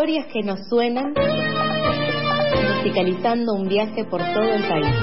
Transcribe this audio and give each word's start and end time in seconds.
Historias 0.00 0.32
que 0.32 0.42
nos 0.42 0.66
suenan, 0.66 1.12
musicalizando 2.78 3.52
un 3.52 3.68
viaje 3.68 4.02
por 4.06 4.22
todo 4.32 4.50
el 4.50 4.66
país. 4.66 4.96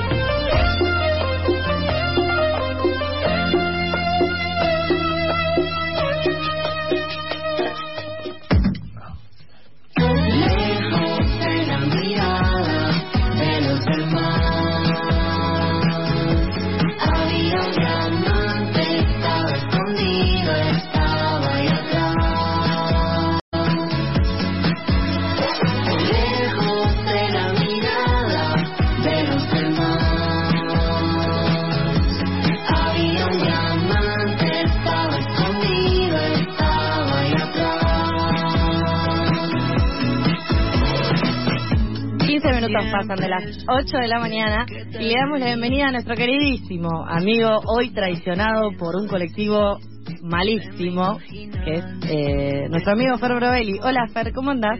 Minutos 42.67 42.91
pasan 42.91 43.17
de 43.17 43.29
las 43.29 43.65
8 43.67 43.97
de 43.97 44.07
la 44.07 44.19
mañana 44.19 44.65
y 44.69 45.03
le 45.03 45.13
damos 45.13 45.39
la 45.39 45.45
bienvenida 45.47 45.87
a 45.87 45.91
nuestro 45.91 46.15
queridísimo 46.15 47.05
amigo, 47.07 47.49
hoy 47.77 47.89
traicionado 47.93 48.71
por 48.77 48.95
un 48.95 49.07
colectivo 49.07 49.77
malísimo, 50.21 51.17
que 51.29 51.73
es 51.73 51.85
eh, 52.09 52.67
nuestro 52.69 52.93
amigo 52.93 53.17
Fer 53.17 53.35
Brovelli. 53.35 53.79
Hola 53.81 54.07
Fer, 54.13 54.31
¿cómo 54.33 54.51
andás? 54.51 54.79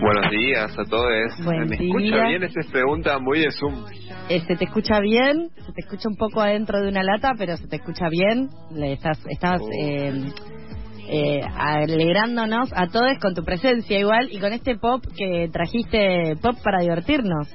Buenos 0.00 0.30
días 0.30 0.70
a 0.78 0.84
todos. 0.84 1.44
Buen 1.44 1.66
¿Me 1.68 1.76
día. 1.76 1.86
escucha 1.88 2.26
bien? 2.28 2.42
Esta 2.42 2.60
es 2.60 2.66
pregunta 2.66 3.18
muy 3.18 3.40
de 3.40 3.50
Zoom. 3.52 3.84
Eh, 4.28 4.40
se 4.46 4.56
te 4.56 4.64
escucha 4.64 5.00
bien, 5.00 5.48
se 5.64 5.72
te 5.72 5.80
escucha 5.80 6.08
un 6.08 6.16
poco 6.16 6.40
adentro 6.42 6.80
de 6.80 6.88
una 6.88 7.02
lata, 7.02 7.32
pero 7.38 7.56
se 7.56 7.66
te 7.68 7.76
escucha 7.76 8.08
bien. 8.10 8.48
Le 8.72 8.92
estás, 8.94 9.18
estás 9.30 9.60
Oh. 9.62 9.68
eh, 9.82 10.24
eh, 11.08 11.40
alegrándonos 11.56 12.70
a 12.74 12.86
todos 12.88 13.18
con 13.20 13.34
tu 13.34 13.44
presencia 13.44 13.98
igual 13.98 14.28
y 14.30 14.38
con 14.38 14.52
este 14.52 14.76
pop 14.76 15.04
que 15.16 15.48
trajiste, 15.52 16.34
pop 16.42 16.56
para 16.62 16.80
divertirnos. 16.82 17.48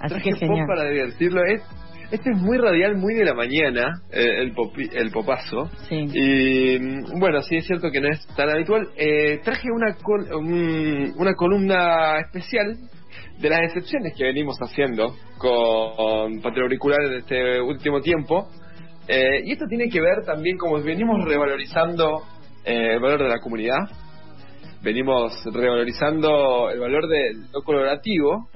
Así 0.00 0.08
Traje 0.14 0.24
que 0.24 0.30
pop 0.32 0.40
genial. 0.40 0.66
para 0.68 0.90
divertirlo. 0.90 1.42
Es, 1.44 1.62
este 2.10 2.30
es 2.30 2.36
muy 2.40 2.56
radial, 2.58 2.96
muy 2.96 3.14
de 3.14 3.24
la 3.24 3.34
mañana, 3.34 4.00
eh, 4.12 4.40
el, 4.42 4.54
popi- 4.54 4.90
el 4.92 5.10
popazo. 5.10 5.68
Sí. 5.88 5.96
Y 5.96 6.78
mm, 6.78 7.18
bueno, 7.18 7.42
sí 7.42 7.56
es 7.56 7.66
cierto 7.66 7.90
que 7.90 8.00
no 8.00 8.08
es 8.08 8.26
tan 8.36 8.48
habitual. 8.50 8.88
Eh, 8.96 9.40
traje 9.42 9.68
una, 9.74 9.94
col- 9.96 10.32
un- 10.34 11.12
una 11.18 11.34
columna 11.34 12.20
especial 12.20 12.76
de 13.40 13.48
las 13.50 13.60
excepciones 13.60 14.14
que 14.16 14.24
venimos 14.24 14.56
haciendo 14.60 15.14
con 15.38 16.40
Patria 16.40 16.62
Auricular 16.64 16.98
en 17.06 17.12
este 17.18 17.60
último 17.60 18.00
tiempo. 18.00 18.48
Eh, 19.08 19.42
y 19.44 19.52
esto 19.52 19.64
tiene 19.68 19.88
que 19.88 20.00
ver 20.00 20.24
también 20.24 20.58
como 20.58 20.82
venimos 20.82 21.24
revalorizando 21.24 22.22
eh, 22.64 22.92
el 22.94 23.00
valor 23.00 23.22
de 23.22 23.28
la 23.28 23.40
comunidad, 23.40 23.78
venimos 24.82 25.32
revalorizando 25.52 26.70
el 26.70 26.78
valor 26.78 27.08
de 27.08 27.32
lo 27.52 27.62
colaborativo. 27.62 28.48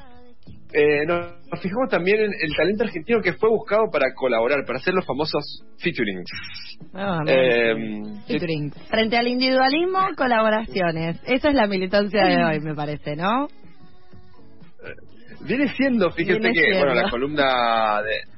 Eh, 0.75 1.05
nos, 1.07 1.27
nos 1.51 1.61
fijamos 1.61 1.89
también 1.91 2.19
en 2.21 2.31
el 2.33 2.55
talento 2.57 2.85
argentino 2.85 3.21
que 3.21 3.35
fue 3.35 3.51
buscado 3.51 3.85
para 3.93 4.15
colaborar, 4.15 4.65
para 4.67 4.79
hacer 4.79 4.95
los 4.95 5.05
famosos 5.07 5.43
featurings. 5.79 6.31
Ah, 6.95 7.21
Eh, 7.27 7.75
Featuring. 8.27 8.71
Frente 8.89 9.17
al 9.17 9.29
individualismo, 9.29 9.99
colaboraciones. 10.17 11.21
Esa 11.27 11.49
es 11.51 11.55
la 11.55 11.67
militancia 11.67 12.25
de 12.25 12.45
hoy, 12.45 12.61
me 12.61 12.75
parece, 12.75 13.17
¿no? 13.17 13.49
Viene 15.47 15.69
siendo, 15.77 16.11
fíjate 16.11 16.39
Viene 16.41 16.53
que, 16.55 16.69
bueno, 16.79 16.93
siendo. 16.93 17.03
la 17.03 17.11
columna 17.11 18.03
de, 18.03 18.32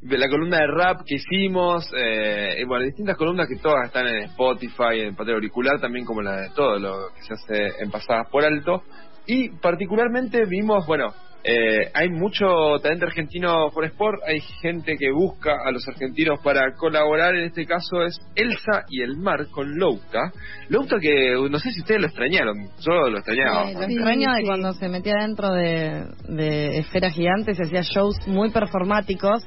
de 0.00 0.18
la 0.18 0.28
columna 0.28 0.58
de 0.58 0.66
rap 0.66 1.00
que 1.04 1.16
hicimos, 1.16 1.90
eh, 1.96 2.60
y 2.60 2.64
bueno, 2.64 2.84
distintas 2.84 3.16
columnas 3.16 3.48
que 3.48 3.56
todas 3.56 3.86
están 3.86 4.06
en 4.06 4.24
Spotify, 4.24 5.00
en 5.00 5.16
Patria 5.16 5.34
Auricular, 5.34 5.80
también 5.80 6.04
como 6.04 6.22
la 6.22 6.40
de 6.42 6.50
todo 6.50 6.78
lo 6.78 7.08
que 7.14 7.22
se 7.22 7.34
hace 7.34 7.82
en 7.82 7.90
Pasadas 7.90 8.28
por 8.30 8.44
Alto. 8.44 8.82
Y 9.26 9.50
particularmente 9.50 10.44
vimos, 10.46 10.86
bueno, 10.86 11.12
eh, 11.44 11.90
hay 11.94 12.08
mucho 12.10 12.46
talento 12.82 13.06
argentino 13.06 13.70
por 13.72 13.84
Sport, 13.84 14.22
hay 14.26 14.40
gente 14.60 14.96
que 14.98 15.10
busca 15.12 15.52
a 15.64 15.70
los 15.70 15.86
argentinos 15.88 16.40
para 16.42 16.74
colaborar, 16.74 17.34
en 17.34 17.44
este 17.44 17.64
caso 17.64 18.02
es 18.02 18.18
Elsa 18.34 18.84
y 18.88 19.02
el 19.02 19.16
Mar 19.16 19.46
con 19.50 19.78
Louta. 19.78 20.32
Louta 20.68 20.98
que 21.00 21.34
no 21.50 21.58
sé 21.58 21.70
si 21.72 21.80
ustedes 21.80 22.00
lo 22.00 22.06
extrañaron, 22.08 22.54
yo 22.80 23.08
lo 23.08 23.18
extrañaba. 23.18 23.70
Lo 23.70 23.82
extraño 23.82 24.32
de 24.32 24.42
cuando 24.44 24.72
se 24.74 24.88
metía 24.88 25.14
dentro 25.20 25.52
de, 25.52 26.06
de 26.28 26.78
esferas 26.78 27.14
gigantes 27.14 27.58
y 27.58 27.62
hacía 27.62 27.82
shows 27.82 28.16
muy 28.26 28.50
performáticos, 28.50 29.42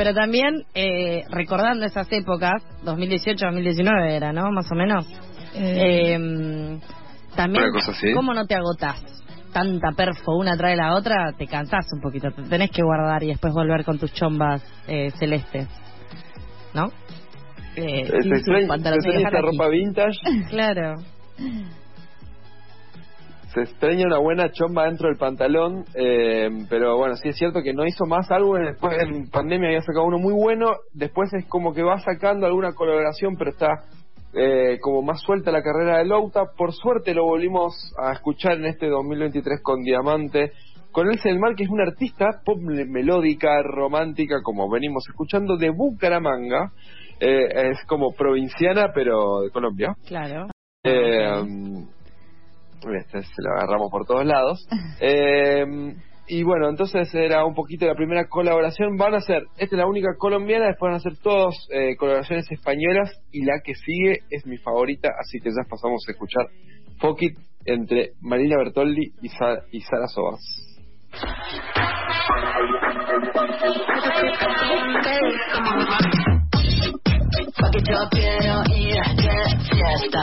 pero 0.00 0.14
también 0.14 0.64
eh, 0.72 1.24
recordando 1.28 1.84
esas 1.84 2.10
épocas, 2.10 2.62
2018-2019 2.86 4.10
era, 4.12 4.32
¿no? 4.32 4.50
Más 4.50 4.64
o 4.72 4.74
menos. 4.74 5.06
Eh, 5.54 6.78
también, 7.36 7.64
Una 7.64 7.70
cosa 7.70 7.90
así. 7.90 8.10
¿cómo 8.14 8.32
no 8.32 8.46
te 8.46 8.54
agotás? 8.54 8.98
Tanta 9.52 9.92
perfo 9.94 10.38
una 10.38 10.56
trae 10.56 10.74
la 10.74 10.94
otra, 10.94 11.34
te 11.36 11.46
cansás 11.46 11.84
un 11.92 12.00
poquito, 12.00 12.30
te 12.30 12.40
tenés 12.44 12.70
que 12.70 12.82
guardar 12.82 13.22
y 13.24 13.26
después 13.26 13.52
volver 13.52 13.84
con 13.84 13.98
tus 13.98 14.10
chombas 14.14 14.62
eh, 14.88 15.10
celestes, 15.18 15.68
¿no? 16.72 16.86
Eh, 17.76 18.00
Eh, 18.00 18.22
se 18.22 18.36
extraña, 18.36 18.74
esta 19.18 19.40
ropa 19.42 19.68
vintage, 19.68 20.18
Claro. 20.48 20.94
Se 23.54 23.62
extraña 23.62 24.06
una 24.06 24.18
buena 24.18 24.50
chomba 24.52 24.84
dentro 24.86 25.08
del 25.08 25.16
pantalón, 25.18 25.84
eh, 25.94 26.48
pero 26.68 26.96
bueno, 26.96 27.16
sí 27.16 27.28
es 27.30 27.36
cierto 27.36 27.62
que 27.62 27.72
no 27.72 27.84
hizo 27.86 28.04
más 28.06 28.30
algo, 28.30 28.56
después 28.56 28.96
en 29.02 29.28
pandemia 29.28 29.68
había 29.68 29.82
sacado 29.82 30.04
uno 30.06 30.18
muy 30.18 30.32
bueno, 30.32 30.66
después 30.92 31.32
es 31.32 31.46
como 31.46 31.72
que 31.72 31.82
va 31.82 31.98
sacando 31.98 32.46
alguna 32.46 32.72
colaboración, 32.72 33.36
pero 33.36 33.50
está 33.50 33.68
eh, 34.32 34.78
como 34.80 35.02
más 35.02 35.20
suelta 35.20 35.50
la 35.50 35.62
carrera 35.62 35.98
de 35.98 36.04
Louta, 36.06 36.44
por 36.56 36.72
suerte 36.72 37.12
lo 37.14 37.24
volvimos 37.24 37.74
a 38.00 38.12
escuchar 38.12 38.52
en 38.52 38.66
este 38.66 38.88
2023 38.88 39.60
con 39.62 39.82
Diamante, 39.82 40.52
con 40.92 41.08
Elsa 41.08 41.28
del 41.28 41.38
Mar, 41.40 41.54
que 41.56 41.64
es 41.64 41.70
una 41.70 41.84
artista 41.84 42.26
pop 42.44 42.58
me- 42.60 42.84
melódica, 42.84 43.62
romántica, 43.62 44.36
como 44.42 44.70
venimos 44.70 45.04
escuchando, 45.08 45.56
de 45.56 45.70
Bucaramanga, 45.70 46.70
eh, 47.20 47.70
es 47.72 47.84
como 47.86 48.12
provinciana, 48.12 48.90
pero 48.94 49.40
de 49.42 49.50
Colombia. 49.50 49.94
Claro. 50.06 50.46
Eh, 50.84 51.42
este, 52.98 53.22
se 53.22 53.42
lo 53.42 53.50
agarramos 53.56 53.90
por 53.90 54.06
todos 54.06 54.24
lados. 54.26 54.66
Eh, 55.00 55.64
y 56.32 56.44
bueno, 56.44 56.68
entonces 56.68 57.12
era 57.14 57.44
un 57.44 57.54
poquito 57.54 57.86
la 57.86 57.94
primera 57.96 58.28
colaboración. 58.28 58.96
Van 58.96 59.14
a 59.14 59.20
ser, 59.20 59.42
esta 59.58 59.74
es 59.76 59.78
la 59.78 59.86
única 59.86 60.10
colombiana, 60.16 60.66
después 60.66 60.90
van 60.90 60.96
a 60.96 61.00
ser 61.00 61.16
todas 61.22 61.54
eh, 61.72 61.96
colaboraciones 61.96 62.46
españolas 62.52 63.10
y 63.32 63.44
la 63.44 63.54
que 63.64 63.74
sigue 63.74 64.20
es 64.30 64.46
mi 64.46 64.56
favorita, 64.58 65.08
así 65.18 65.40
que 65.40 65.50
ya 65.50 65.68
pasamos 65.68 66.04
a 66.06 66.12
escuchar 66.12 66.46
Fuck 67.00 67.22
It 67.22 67.38
entre 67.64 68.10
Marina 68.20 68.56
Bertoldi 68.58 69.12
y, 69.22 69.28
Sa- 69.30 69.64
y 69.72 69.80
Sara 69.80 70.06
Sobas. 70.06 70.40
Porque 77.60 77.80
yo 77.90 78.08
quiero 78.10 78.62
ir 78.74 78.96
de 79.16 79.58
fiesta. 79.68 80.22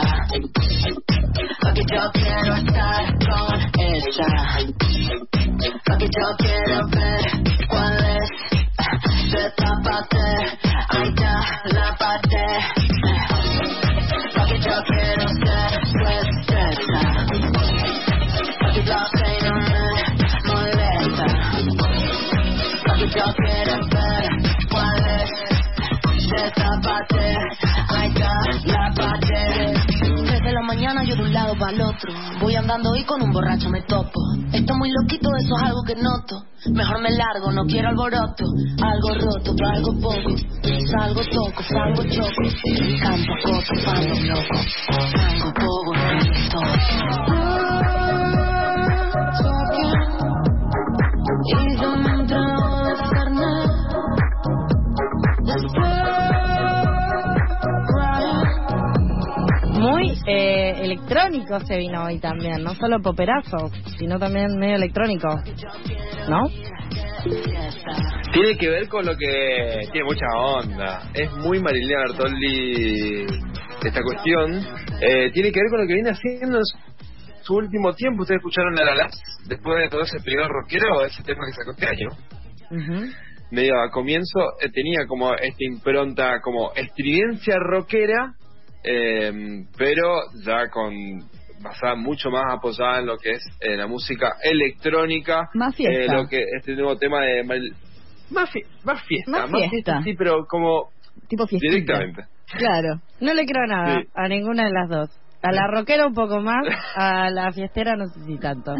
Porque 1.60 1.82
yo 1.92 2.10
quiero 2.12 2.54
estar 2.56 3.18
con 3.18 3.60
ella. 3.78 4.30
Porque 5.84 6.06
yo 6.06 6.36
quiero 6.38 6.88
ver 6.88 7.68
cuál 7.68 7.96
es. 8.16 8.28
Destápate, 9.30 10.26
ahí 10.88 11.14
ya 11.16 11.62
la 11.64 11.96
Ahí 27.16 28.12
ya 28.14 28.28
la 30.52 30.62
mañana 30.62 31.04
yo 31.04 31.14
de 31.16 31.22
un 31.22 31.32
lado 31.32 31.54
para 31.58 31.72
el 31.72 31.80
otro. 31.82 32.12
Voy 32.40 32.54
andando 32.54 32.94
y 32.96 33.04
con 33.04 33.22
un 33.22 33.32
borracho 33.32 33.68
me 33.68 33.82
topo. 33.82 34.20
Estoy 34.52 34.76
muy 34.76 34.90
loquito, 34.90 35.28
eso 35.36 35.56
es 35.56 35.62
algo 35.62 35.82
que 35.84 35.94
noto. 35.94 36.44
Mejor 36.72 37.00
me 37.00 37.10
largo, 37.10 37.52
no 37.52 37.64
quiero 37.64 37.88
alboroto. 37.88 38.44
Algo 38.82 39.14
roto, 39.14 39.54
algo 39.72 39.92
poco. 40.00 40.36
Salgo 40.90 41.20
toco, 41.30 41.62
salgo 41.62 42.02
choco. 42.04 42.42
Campo 43.02 43.32
coco, 43.44 43.74
palo 43.84 44.14
loco. 44.20 44.58
Salgo 45.16 45.52
poco, 45.54 45.92
Y 47.34 47.37
electrónico 61.48 61.66
se 61.66 61.78
vino 61.78 62.04
hoy 62.04 62.18
también, 62.18 62.62
no 62.62 62.74
solo 62.74 63.00
poperazo, 63.00 63.70
sino 63.98 64.18
también 64.18 64.56
medio 64.58 64.76
electrónico, 64.76 65.28
¿no? 66.28 66.42
Tiene 68.32 68.56
que 68.58 68.68
ver 68.68 68.88
con 68.88 69.04
lo 69.06 69.16
que 69.16 69.80
tiene 69.92 70.04
mucha 70.06 70.26
onda. 70.36 71.02
Es 71.14 71.30
muy 71.38 71.60
Marilena 71.60 72.02
Bertoldi 72.08 73.26
esta 73.84 74.02
cuestión. 74.02 74.52
Eh, 75.00 75.30
tiene 75.32 75.50
que 75.50 75.60
ver 75.60 75.70
con 75.70 75.80
lo 75.80 75.86
que 75.86 75.94
viene 75.94 76.10
haciendo 76.10 76.58
en 76.58 76.64
su- 77.42 77.54
último 77.54 77.94
tiempo. 77.94 78.22
Ustedes 78.22 78.38
escucharon 78.40 78.78
a 78.78 78.84
la 78.84 78.94
Las 78.94 79.18
después 79.46 79.78
de 79.78 79.88
todo 79.88 80.02
ese 80.02 80.20
periodo 80.20 80.48
rockero, 80.48 81.02
ese 81.06 81.22
tema 81.22 81.40
que 81.46 81.52
sacó 81.52 81.70
este 81.70 81.86
año. 81.88 82.08
Ujú. 82.70 83.10
Medio 83.50 83.80
a 83.80 83.90
comienzo 83.90 84.40
eh, 84.60 84.68
tenía 84.70 85.06
como 85.08 85.32
esta 85.34 85.64
impronta 85.64 86.40
como 86.42 86.72
estridencia 86.74 87.56
rockera, 87.58 88.34
eh, 88.84 89.64
pero 89.78 90.14
ya 90.44 90.68
con 90.68 90.92
basada 91.60 91.94
mucho 91.96 92.30
más 92.30 92.44
apoyada 92.52 92.98
en 93.00 93.06
lo 93.06 93.16
que 93.18 93.30
es 93.32 93.44
eh, 93.60 93.76
la 93.76 93.86
música 93.86 94.32
electrónica. 94.42 95.48
Más 95.54 95.74
fiesta. 95.74 95.98
Eh, 95.98 96.06
lo 96.16 96.26
que 96.28 96.42
este 96.56 96.74
nuevo 96.74 96.96
tema 96.96 97.20
de 97.20 97.44
más, 98.30 98.50
fi- 98.50 98.62
más 98.84 99.02
fiesta, 99.04 99.30
Más 99.30 99.50
más, 99.50 99.60
fiesta. 99.70 99.70
fiesta, 99.70 100.02
sí, 100.02 100.14
pero 100.16 100.44
como 100.46 100.90
Tipo 101.28 101.46
fiestita. 101.46 101.72
directamente. 101.72 102.22
Claro. 102.56 103.00
No 103.20 103.34
le 103.34 103.44
creo 103.46 103.66
nada 103.66 104.00
Sí. 104.00 104.08
a 104.14 104.28
ninguna 104.28 104.64
de 104.64 104.70
las 104.72 104.88
dos. 104.88 105.10
A 105.42 105.52
la 105.52 105.66
rockera 105.68 106.06
un 106.06 106.14
poco 106.14 106.40
más, 106.40 106.64
a 106.96 107.30
la 107.30 107.52
fiestera 107.52 107.94
no 107.96 108.06
sé 108.06 108.20
si 108.24 108.38
tanto. 108.38 108.74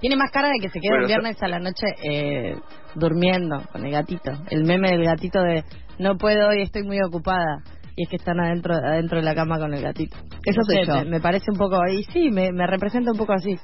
Tiene 0.00 0.16
más 0.16 0.30
cara 0.30 0.48
de 0.48 0.54
que 0.60 0.68
se 0.68 0.80
queda 0.80 0.90
Bueno, 0.96 1.04
un 1.04 1.08
viernes 1.08 1.42
a 1.42 1.48
la 1.48 1.58
noche 1.60 1.86
eh, 2.02 2.56
durmiendo 2.94 3.62
con 3.72 3.84
el 3.86 3.92
gatito. 3.92 4.32
El 4.50 4.64
meme 4.64 4.90
del 4.90 5.04
gatito 5.04 5.40
de 5.42 5.64
no 5.98 6.16
puedo 6.18 6.48
hoy, 6.48 6.62
estoy 6.62 6.82
muy 6.82 6.98
ocupada. 7.02 7.62
Y 7.96 8.04
es 8.04 8.08
que 8.08 8.16
están 8.16 8.40
adentro 8.40 8.74
adentro 8.74 9.18
de 9.18 9.24
la 9.24 9.34
cama 9.34 9.58
con 9.58 9.72
el 9.74 9.82
gatito. 9.82 10.16
Eso 10.44 10.60
No 10.60 10.64
soy 10.64 10.76
sé, 10.78 10.86
yo. 10.86 10.94
Me, 10.94 11.04
me 11.04 11.20
parece 11.20 11.46
un 11.50 11.58
poco... 11.58 11.78
Y 11.88 12.02
sí, 12.04 12.30
me, 12.30 12.50
me 12.52 12.66
representa 12.66 13.12
un 13.12 13.18
poco 13.18 13.32
así. 13.34 13.56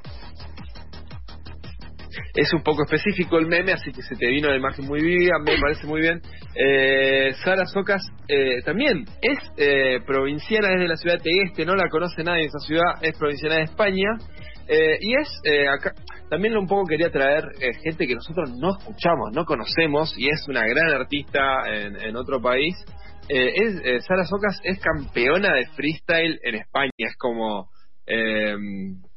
Es 2.33 2.53
un 2.53 2.61
poco 2.63 2.83
específico 2.83 3.37
el 3.39 3.47
meme, 3.47 3.73
así 3.73 3.91
que 3.91 4.01
se 4.01 4.15
te 4.15 4.27
vino 4.27 4.49
la 4.49 4.55
imagen 4.55 4.85
muy 4.85 5.01
viva, 5.01 5.37
me 5.45 5.57
parece 5.59 5.85
muy 5.85 5.99
bien. 5.99 6.21
Eh, 6.55 7.33
Sara 7.43 7.65
Socas 7.65 8.01
eh, 8.27 8.61
también 8.63 9.03
es 9.21 9.37
eh, 9.57 9.99
provinciana, 10.05 10.69
es 10.73 10.79
de 10.79 10.87
la 10.87 10.95
ciudad 10.95 11.17
de 11.17 11.23
Tegueste, 11.23 11.65
no 11.65 11.75
la 11.75 11.89
conoce 11.89 12.23
nadie 12.23 12.45
esa 12.45 12.59
ciudad, 12.59 12.93
es 13.01 13.17
provinciana 13.17 13.55
de 13.55 13.63
España. 13.63 14.09
eh, 14.67 14.97
y 15.01 15.13
es 15.19 15.41
eh, 15.43 15.67
acá, 15.67 15.91
también 16.29 16.55
un 16.57 16.67
poco 16.67 16.85
quería 16.87 17.09
traer 17.11 17.43
eh, 17.59 17.73
gente 17.83 18.07
que 18.07 18.15
nosotros 18.15 18.49
no 18.57 18.77
escuchamos, 18.77 19.31
no 19.33 19.43
conocemos, 19.43 20.13
y 20.17 20.29
es 20.29 20.47
una 20.47 20.61
gran 20.65 20.89
artista 21.01 21.41
en, 21.67 21.97
en 22.01 22.15
otro 22.15 22.41
país. 22.41 22.75
Eh, 23.33 23.53
es, 23.55 23.81
eh, 23.85 24.01
Sara 24.01 24.25
Socas 24.25 24.59
es 24.61 24.77
campeona 24.81 25.53
de 25.53 25.65
freestyle 25.67 26.37
en 26.43 26.55
España, 26.55 26.91
es 26.97 27.15
como, 27.17 27.69
eh, 28.05 28.57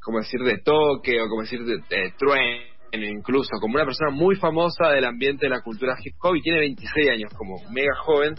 como 0.01 0.19
decir 0.19 0.39
de 0.39 0.59
toque 0.59 1.21
o 1.21 1.27
como 1.27 1.41
decir 1.41 1.59
de, 1.65 1.79
de 1.89 2.13
trueno 2.17 2.75
incluso, 2.93 3.49
como 3.59 3.75
una 3.75 3.83
persona 3.83 4.11
muy 4.11 4.37
famosa 4.37 4.91
del 4.91 5.03
ambiente 5.03 5.47
de 5.47 5.49
la 5.49 5.61
cultura 5.61 5.97
hip 6.01 6.15
hop 6.21 6.35
y 6.37 6.41
tiene 6.41 6.59
26 6.59 7.09
años, 7.09 7.33
como 7.33 7.57
mega 7.71 7.93
joven. 8.05 8.35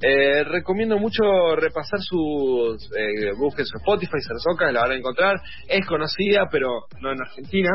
Eh, 0.00 0.44
recomiendo 0.44 0.98
mucho 0.98 1.56
repasar 1.56 2.00
sus, 2.00 2.90
eh, 2.96 3.32
busquen 3.38 3.64
su 3.64 3.78
Spotify, 3.78 4.20
Sara 4.20 4.38
Socas, 4.38 4.72
la 4.72 4.82
van 4.82 4.92
a 4.92 4.96
encontrar. 4.96 5.36
Es 5.68 5.86
conocida, 5.86 6.48
pero 6.50 6.68
no 7.00 7.12
en 7.12 7.20
Argentina. 7.20 7.70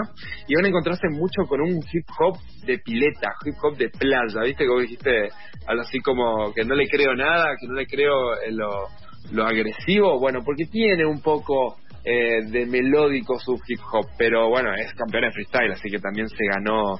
Y 0.47 0.56
van 0.56 0.65
a 0.65 0.68
encontrarse 0.68 1.07
mucho 1.09 1.44
con 1.47 1.62
un 1.62 1.77
hip 1.91 2.06
hop 2.19 2.38
de 2.65 2.77
pileta, 2.79 3.33
hip 3.45 3.56
hop 3.63 3.75
de 3.77 3.89
playa. 3.89 4.41
¿Viste 4.44 4.68
vos 4.68 4.81
dijiste 4.81 5.29
algo 5.68 5.81
así 5.81 6.00
como 6.00 6.53
que 6.53 6.63
no 6.63 6.75
le 6.75 6.88
creo 6.88 7.15
nada, 7.15 7.56
que 7.59 7.68
no 7.68 7.73
le 7.73 7.88
creo 7.88 8.39
en 8.45 8.57
lo, 8.57 8.88
lo 9.31 9.45
agresivo? 9.45 10.19
Bueno, 10.19 10.39
porque 10.45 10.65
tiene 10.65 11.06
un 11.06 11.21
poco 11.21 11.77
eh, 12.06 12.41
de 12.45 12.65
melódico 12.67 13.39
su 13.39 13.59
hip 13.67 13.79
hop, 13.91 14.06
pero 14.17 14.50
bueno, 14.50 14.74
es 14.75 14.94
campeona 14.94 15.27
de 15.27 15.33
freestyle, 15.33 15.71
así 15.71 15.89
que 15.89 16.00
también 16.00 16.27
se 16.27 16.45
ganó 16.45 17.00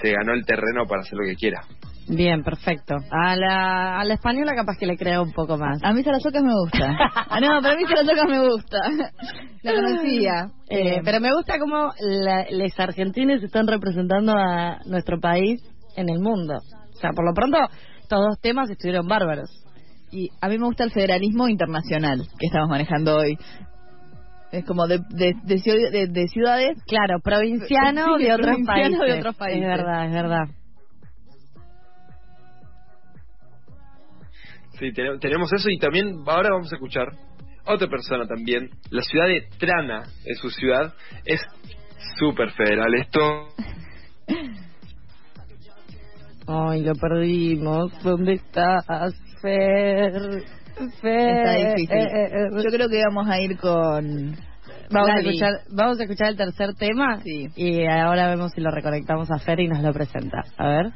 se 0.00 0.12
ganó 0.12 0.32
el 0.32 0.44
terreno 0.44 0.86
para 0.86 1.02
hacer 1.02 1.18
lo 1.18 1.26
que 1.26 1.36
quiera. 1.36 1.60
Bien, 2.16 2.42
perfecto. 2.42 2.94
A 3.10 3.36
la, 3.36 4.00
a 4.00 4.04
la 4.04 4.14
española 4.14 4.52
capaz 4.54 4.76
que 4.78 4.86
le 4.86 4.96
creo 4.96 5.22
un 5.22 5.32
poco 5.32 5.56
más. 5.56 5.78
A 5.82 5.92
mí 5.92 6.02
Sarasocas 6.02 6.42
me 6.42 6.52
gusta. 6.54 6.96
Ah, 7.32 7.38
no, 7.40 7.48
pero 7.62 7.74
a 7.74 7.76
mí 7.76 7.84
Sarasocas 7.86 8.28
me 8.28 8.48
gusta. 8.48 8.78
La 9.62 9.74
conocía. 9.74 10.50
Eh, 10.68 11.00
pero 11.04 11.20
me 11.20 11.32
gusta 11.32 11.58
cómo 11.60 11.90
los 12.50 12.80
argentinos 12.80 13.42
están 13.42 13.66
representando 13.68 14.32
a 14.36 14.78
nuestro 14.86 15.20
país 15.20 15.62
en 15.96 16.08
el 16.08 16.18
mundo. 16.18 16.54
O 16.56 16.96
sea, 16.98 17.10
por 17.14 17.24
lo 17.24 17.32
pronto, 17.34 17.58
estos 18.02 18.18
dos 18.20 18.40
temas 18.40 18.68
estuvieron 18.70 19.06
bárbaros. 19.06 19.48
Y 20.10 20.28
a 20.40 20.48
mí 20.48 20.58
me 20.58 20.66
gusta 20.66 20.82
el 20.84 20.90
federalismo 20.90 21.46
internacional 21.48 22.22
que 22.38 22.46
estamos 22.46 22.68
manejando 22.68 23.16
hoy. 23.16 23.38
Es 24.50 24.64
como 24.64 24.88
de, 24.88 24.98
de, 25.10 25.34
de, 25.44 25.90
de- 25.92 26.06
de 26.08 26.26
ciudades. 26.28 26.76
Claro, 26.88 27.20
provinciano 27.22 28.16
Sí, 28.18 28.24
de 28.24 28.32
otros 28.32 28.46
provinciano 28.48 28.98
países. 28.98 29.14
de 29.14 29.18
otros 29.20 29.36
países. 29.36 29.62
Es 29.62 29.68
verdad, 29.68 30.06
es 30.06 30.12
verdad. 30.12 30.44
Sí, 34.80 34.92
te- 34.92 35.18
tenemos 35.20 35.52
eso 35.52 35.68
y 35.70 35.78
también 35.78 36.14
ahora 36.26 36.50
vamos 36.50 36.72
a 36.72 36.76
escuchar 36.76 37.08
otra 37.66 37.86
persona 37.86 38.26
también. 38.26 38.70
La 38.90 39.02
ciudad 39.02 39.26
de 39.26 39.42
Trana 39.58 40.02
es 40.24 40.38
su 40.40 40.50
ciudad, 40.50 40.92
es 41.24 41.40
súper 42.18 42.50
federal 42.52 42.92
esto. 42.94 43.48
Ay, 46.46 46.82
lo 46.82 46.94
perdimos. 46.94 47.92
¿Dónde 48.02 48.32
estás, 48.34 49.14
Fer? 49.40 50.12
Fer. 51.00 51.28
Está 51.28 51.52
difícil. 51.68 51.96
Eh, 51.96 52.02
eh, 52.02 52.24
eh. 52.32 52.48
Yo 52.64 52.70
creo 52.70 52.88
que 52.88 53.02
vamos 53.04 53.28
a 53.28 53.40
ir 53.40 53.56
con. 53.58 54.34
Vamos 54.92 55.10
a, 55.10 55.20
escuchar, 55.20 55.52
vamos 55.70 56.00
a 56.00 56.02
escuchar 56.02 56.28
el 56.30 56.36
tercer 56.36 56.74
tema 56.74 57.20
Sí. 57.22 57.46
y 57.54 57.86
ahora 57.86 58.28
vemos 58.28 58.50
si 58.52 58.60
lo 58.60 58.70
reconectamos 58.72 59.30
a 59.30 59.38
Fer 59.38 59.60
y 59.60 59.68
nos 59.68 59.82
lo 59.82 59.92
presenta. 59.92 60.42
A 60.56 60.66
ver. 60.68 60.86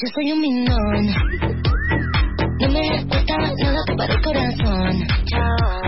Yo 0.00 0.08
soy 0.14 0.32
un 0.32 0.40
minón 0.40 1.06
No 2.60 2.68
me 2.68 3.06
cuesta 3.08 3.36
nada 3.36 3.82
para 3.96 4.14
el 4.14 4.22
corazón 4.22 5.06
Chabón. 5.24 5.87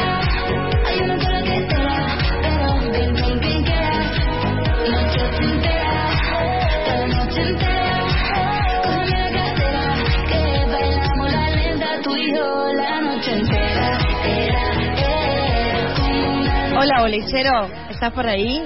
bolichero. 17.01 17.65
¿Estás 17.89 18.13
por 18.13 18.27
ahí? 18.27 18.61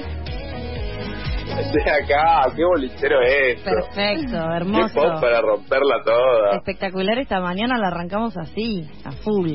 De 1.72 1.90
acá, 1.90 2.52
qué 2.54 2.64
bolichero 2.64 3.20
es 3.22 3.56
esto. 3.58 3.70
Perfecto, 3.70 4.30
Qué 4.32 4.56
hermoso. 4.56 4.94
pop 4.94 5.20
para 5.20 5.40
romperla 5.40 6.02
toda. 6.04 6.56
Espectacular 6.56 7.18
esta 7.18 7.40
mañana, 7.40 7.78
la 7.78 7.88
arrancamos 7.88 8.36
así, 8.36 8.86
a 9.04 9.12
full. 9.12 9.52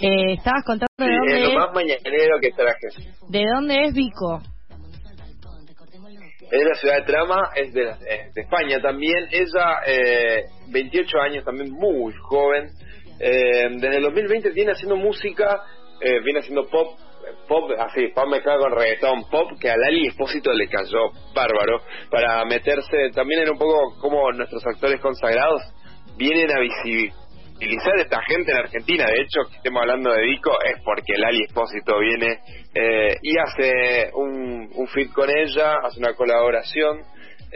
Eh, 0.00 0.32
estabas 0.34 0.64
contando 0.66 0.86
Sí, 0.98 1.04
de 1.04 1.12
es 1.12 1.18
dónde 1.18 1.40
lo 1.40 1.48
es, 1.48 1.54
más 1.56 1.72
mañanero 1.74 2.38
que 2.42 2.50
traje. 2.50 2.88
de 3.28 3.44
dónde 3.54 3.84
es 3.84 3.94
Vico. 3.94 4.42
Es 6.50 6.60
de 6.60 6.64
la 6.68 6.74
ciudad 6.74 6.96
de 6.98 7.02
Trama, 7.04 7.40
es 7.56 7.72
de, 7.72 7.82
es 7.88 8.34
de 8.34 8.40
España 8.42 8.80
también. 8.82 9.26
Ella, 9.30 9.78
eh, 9.86 10.44
28 10.68 11.20
años, 11.20 11.44
también 11.44 11.70
muy 11.72 12.12
joven. 12.28 12.68
Eh, 13.18 13.68
desde 13.80 13.96
el 13.96 14.02
2020 14.02 14.50
viene 14.50 14.72
haciendo 14.72 14.96
música, 14.96 15.62
eh, 16.02 16.20
viene 16.22 16.40
haciendo 16.40 16.68
pop, 16.68 16.98
pop 17.46 17.70
así, 17.78 18.08
pop 18.08 18.28
mezclado 18.28 18.60
con 18.60 18.72
reggaetón, 18.72 19.24
pop 19.30 19.50
que 19.60 19.70
a 19.70 19.76
Lali 19.76 20.06
Espósito 20.06 20.52
le 20.52 20.68
cayó 20.68 21.10
bárbaro 21.34 21.80
para 22.10 22.44
meterse 22.44 23.10
también 23.14 23.42
en 23.42 23.50
un 23.50 23.58
poco 23.58 23.96
como 24.00 24.32
nuestros 24.32 24.64
actores 24.66 25.00
consagrados 25.00 25.62
vienen 26.16 26.50
a 26.50 26.60
visibilizar 26.60 27.24
visibilizar 27.54 27.96
a 27.96 28.02
esta 28.02 28.20
gente 28.22 28.50
en 28.50 28.58
Argentina. 28.58 29.06
De 29.06 29.22
hecho, 29.22 29.48
que 29.48 29.56
estemos 29.56 29.80
hablando 29.80 30.12
de 30.12 30.22
Dico 30.22 30.50
es 30.64 30.82
porque 30.84 31.16
Lali 31.16 31.42
Espósito 31.44 31.98
viene 32.00 32.38
eh, 32.74 33.14
y 33.22 33.38
hace 33.38 34.10
un, 34.14 34.70
un 34.74 34.88
fit 34.88 35.12
con 35.12 35.28
ella, 35.30 35.76
hace 35.84 36.00
una 36.00 36.14
colaboración. 36.14 37.02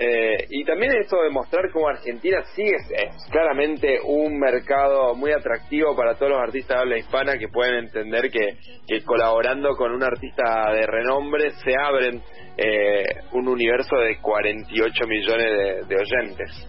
Eh, 0.00 0.46
y 0.50 0.64
también 0.64 0.92
esto 0.96 1.20
de 1.22 1.30
mostrar 1.30 1.72
cómo 1.72 1.88
Argentina 1.88 2.40
sigue 2.54 2.76
es 2.76 3.26
claramente 3.32 3.98
un 4.04 4.38
mercado 4.38 5.16
muy 5.16 5.32
atractivo 5.32 5.96
para 5.96 6.14
todos 6.14 6.30
los 6.30 6.40
artistas 6.40 6.76
de 6.76 6.82
habla 6.82 6.98
hispana 6.98 7.32
que 7.36 7.48
pueden 7.48 7.86
entender 7.86 8.30
que, 8.30 8.58
que 8.86 9.02
colaborando 9.02 9.74
con 9.76 9.90
un 9.90 10.04
artista 10.04 10.70
de 10.72 10.86
renombre 10.86 11.50
se 11.64 11.74
abren 11.76 12.22
eh, 12.56 13.02
un 13.32 13.48
universo 13.48 13.96
de 13.96 14.18
48 14.20 15.06
millones 15.08 15.46
de, 15.46 15.86
de 15.88 15.96
oyentes. 15.96 16.68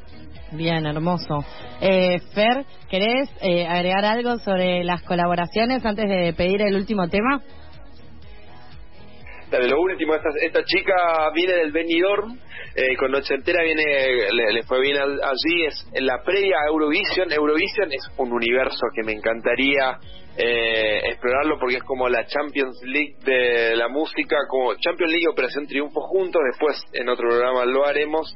Bien, 0.51 0.83
hermoso. 0.88 1.45
Eh, 1.81 2.17
Fer, 2.33 2.65
¿querés 2.89 3.29
eh, 3.41 3.67
agregar 3.67 4.05
algo 4.05 4.39
sobre 4.39 4.83
las 4.83 5.03
colaboraciones 5.03 5.86
antes 5.86 6.09
de 6.09 6.33
pedir 6.33 6.63
el 6.63 6.75
último 6.75 7.07
tema? 7.07 7.43
Dale, 9.51 9.67
lo 9.67 9.81
último, 9.81 10.15
esta, 10.15 10.29
esta 10.43 10.63
chica 10.63 11.29
viene 11.36 11.53
del 11.53 11.71
Benidorm, 11.71 12.39
eh, 12.76 12.96
con 12.98 13.12
Noche 13.12 13.34
Entera 13.36 13.64
viene, 13.64 13.84
le, 14.32 14.54
le 14.54 14.64
fue 14.64 14.80
bien 14.82 14.98
al- 14.98 15.20
allí, 15.24 15.66
es 15.68 15.88
en 15.94 16.06
la 16.06 16.22
previa 16.24 16.56
a 16.64 16.68
Eurovision. 16.70 17.32
Eurovision 17.32 17.92
es 17.92 18.08
un 18.18 18.32
universo 18.32 18.88
que 18.96 19.04
me 19.04 19.14
encantaría 19.14 19.98
eh, 20.38 21.02
explorarlo 21.10 21.58
porque 21.60 21.78
es 21.78 21.84
como 21.84 22.08
la 22.08 22.26
Champions 22.26 22.80
League 22.86 23.16
de 23.26 23.76
la 23.76 23.88
música, 23.90 24.38
como 24.50 24.74
Champions 24.76 25.12
League 25.12 25.28
Operación 25.30 25.68
Triunfo 25.68 26.00
juntos, 26.02 26.42
después 26.52 26.82
en 26.94 27.10
otro 27.10 27.28
programa 27.28 27.66
lo 27.66 27.86
haremos. 27.86 28.34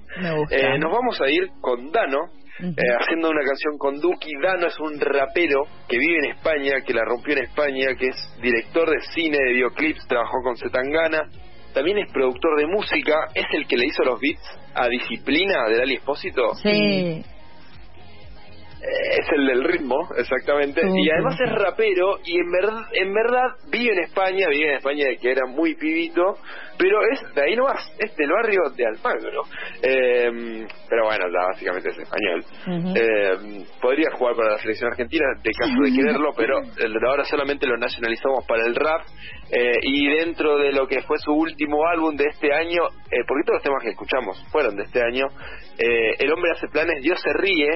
Eh, 0.52 0.78
nos 0.80 0.92
vamos 0.92 1.22
a 1.22 1.30
ir 1.30 1.48
con 1.62 1.92
Dano, 1.92 2.20
eh, 2.60 2.96
haciendo 3.00 3.30
una 3.30 3.44
canción 3.46 3.78
con 3.78 4.00
Duki. 4.02 4.32
Dano 4.44 4.68
es 4.68 4.78
un 4.80 5.00
rapero 5.00 5.64
que 5.88 5.98
vive 5.98 6.18
en 6.26 6.32
España, 6.36 6.82
que 6.86 6.94
la 6.94 7.06
rompió 7.06 7.34
en 7.38 7.44
España, 7.46 7.88
que 7.98 8.08
es 8.08 8.38
director 8.42 8.90
de 8.90 9.00
cine, 9.14 9.38
de 9.38 9.54
videoclips, 9.54 10.06
trabajó 10.08 10.42
con 10.44 10.58
Zetangana. 10.58 11.22
También 11.74 11.98
es 11.98 12.12
productor 12.12 12.58
de 12.60 12.68
música, 12.68 13.30
es 13.34 13.46
el 13.54 13.68
que 13.68 13.78
le 13.78 13.88
hizo 13.88 14.04
los 14.04 14.20
beats 14.20 14.60
a 14.76 14.88
Disciplina 14.88 15.68
de 15.68 15.78
Lali 15.78 15.96
Espósito. 15.96 16.54
Sí. 16.56 17.24
Eh, 18.84 19.20
es 19.20 19.28
el 19.32 19.48
del 19.48 19.64
ritmo, 19.64 20.10
exactamente. 20.18 20.82
Sí, 20.82 20.88
y 20.94 21.10
además 21.10 21.40
es 21.40 21.52
rapero 21.54 22.18
y 22.26 22.38
en 22.38 22.52
verdad, 22.52 22.82
en 22.92 23.14
verdad 23.14 23.56
vive 23.72 23.94
en 23.94 24.00
España, 24.00 24.48
vive 24.50 24.72
en 24.72 24.78
España 24.78 25.06
de 25.08 25.18
que 25.18 25.32
era 25.32 25.46
muy 25.48 25.74
pibito, 25.76 26.36
pero 26.78 27.00
es 27.10 27.34
de 27.34 27.44
ahí 27.44 27.56
nomás, 27.56 27.80
es 27.98 28.14
del 28.18 28.30
barrio 28.30 28.60
de 28.76 28.86
Almagro. 28.86 29.44
Eh, 29.82 30.66
pero 30.90 31.06
bueno, 31.06 31.26
ya 31.32 31.48
básicamente 31.48 31.90
es 31.92 31.98
español. 31.98 32.44
Eh, 32.94 33.66
podría 33.82 34.12
jugar 34.18 34.36
para 34.36 34.52
la 34.52 34.58
selección 34.58 34.92
argentina 34.92 35.26
de 35.42 35.52
caso 35.52 35.82
de 35.82 35.92
quererlo, 35.94 36.32
pero 36.36 36.60
ahora 37.08 37.24
solamente 37.24 37.66
lo 37.66 37.78
nacionalizamos 37.78 38.46
para 38.46 38.66
el 38.66 38.76
rap. 38.76 39.02
Eh, 39.56 39.72
y 39.84 40.08
dentro 40.08 40.58
de 40.58 40.72
lo 40.72 40.88
que 40.88 41.02
fue 41.04 41.18
su 41.20 41.32
último 41.32 41.86
álbum 41.86 42.16
de 42.16 42.26
este 42.28 42.52
año, 42.52 42.82
eh, 43.12 43.24
porque 43.28 43.44
todos 43.46 43.58
los 43.58 43.64
temas 43.64 43.84
que 43.84 43.92
escuchamos 43.92 44.44
fueron 44.52 44.76
de 44.76 44.84
este 44.84 45.02
año, 45.02 45.28
eh, 45.78 46.16
El 46.20 46.32
hombre 46.32 46.52
hace 46.52 46.68
planes, 46.68 47.02
Dios 47.02 47.20
se 47.22 47.34
ríe, 47.34 47.70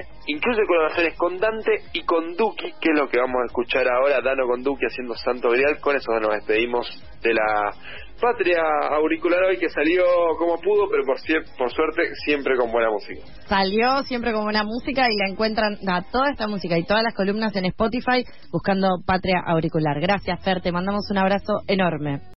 colaboraciones 0.98 1.18
con 1.18 1.38
Dante 1.38 1.72
y 1.94 2.04
con 2.04 2.36
Duki, 2.36 2.74
que 2.80 2.90
es 2.92 3.00
lo 3.00 3.08
que 3.08 3.20
vamos 3.20 3.42
a 3.44 3.46
escuchar 3.46 3.88
ahora, 3.88 4.22
Dano 4.22 4.48
con 4.48 4.64
Duki 4.64 4.86
haciendo 4.86 5.16
Santo 5.16 5.50
Grial. 5.50 5.80
Con 5.80 5.96
eso 5.96 6.12
nos 6.20 6.34
despedimos 6.36 6.88
de 7.22 7.34
la 7.34 7.72
patria 8.20 8.62
auricular 8.92 9.44
hoy 9.44 9.58
que 9.58 9.70
salió 9.70 10.04
como 10.38 10.60
pudo, 10.60 10.90
pero 10.90 11.04
por, 11.06 11.18
por 11.58 11.72
suerte 11.72 12.16
siempre 12.26 12.58
con 12.58 12.72
buena 12.72 12.90
música. 12.90 13.22
Salió 13.48 14.04
siempre 14.04 14.34
con 14.34 14.44
buena 14.44 14.64
música 14.64 15.08
y 15.10 15.18
la 15.18 15.30
encuentran 15.30 15.78
a 15.88 16.02
toda 16.12 16.32
esta 16.32 16.48
música 16.48 16.78
y 16.78 16.84
todas 16.84 17.04
las 17.04 17.14
columnas 17.14 17.56
en 17.56 17.66
Spotify 17.66 18.24
buscando 18.52 19.00
Patria 19.06 19.42
Auricular. 19.46 20.00
Gracias, 20.00 20.44
Fer. 20.44 20.62
Te 20.62 20.72
mandamos 20.72 21.10
un 21.12 21.18
abrazo 21.18 21.62
enorme. 21.68 22.37